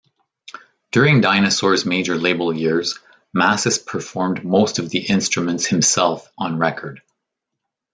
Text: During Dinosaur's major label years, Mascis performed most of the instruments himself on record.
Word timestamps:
During 0.91 1.21
Dinosaur's 1.21 1.85
major 1.85 2.15
label 2.17 2.51
years, 2.57 2.97
Mascis 3.37 3.77
performed 3.85 4.43
most 4.43 4.79
of 4.79 4.89
the 4.89 4.97
instruments 5.05 5.67
himself 5.67 6.27
on 6.39 6.57
record. 6.57 7.03